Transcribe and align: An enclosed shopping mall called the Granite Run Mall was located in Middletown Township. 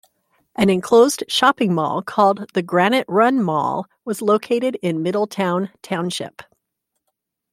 An 0.55 0.71
enclosed 0.71 1.23
shopping 1.27 1.75
mall 1.75 2.01
called 2.01 2.49
the 2.55 2.63
Granite 2.63 3.05
Run 3.07 3.39
Mall 3.43 3.85
was 4.03 4.19
located 4.23 4.79
in 4.81 5.03
Middletown 5.03 5.69
Township. 5.83 6.41